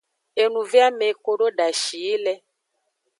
Enuveame 0.43 1.07
kodo 1.23 1.47
dashi 1.57 1.97
yi 2.05 2.15
le. 2.23 2.33